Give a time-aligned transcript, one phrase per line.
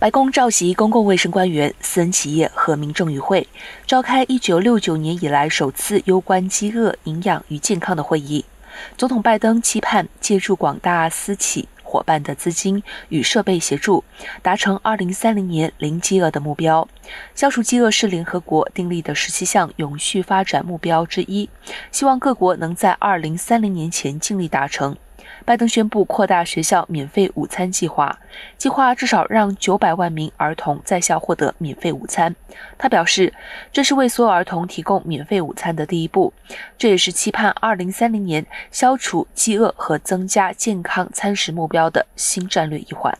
[0.00, 3.48] 白宫召集公共卫生官员、私人企业和民众与会，
[3.84, 8.44] 召开1969年以来首次攸关饥饿、营养与健康的会议。
[8.96, 14.04] 总统拜登期盼借助广大私企伙伴的资金与设备协助，
[14.40, 16.86] 达成2030年零饥饿的目标。
[17.34, 21.50] 消除饥饿是联合国订立的十七项永续发展目标之一，
[21.90, 24.96] 希望各国能在2030年前尽力达成。
[25.44, 28.18] 拜登宣布扩大学校免费午餐计划，
[28.56, 32.34] 计划至少让九百万名儿童在校获得免费午餐。
[32.76, 33.32] 他表示，
[33.72, 36.32] 这是为所有儿童提供免费午餐的第一步，
[36.76, 43.16] 这也是期盼二零三零年消除饥饿和增加健康餐食目标的新战略一环。